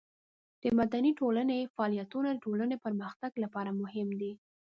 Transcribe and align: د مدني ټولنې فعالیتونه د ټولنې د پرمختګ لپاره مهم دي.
د 0.61 0.63
مدني 0.79 1.11
ټولنې 1.19 1.59
فعالیتونه 1.73 2.29
د 2.31 2.37
ټولنې 2.45 2.75
د 2.77 2.81
پرمختګ 2.85 3.31
لپاره 3.43 3.69
مهم 3.81 4.09
دي. 4.21 4.33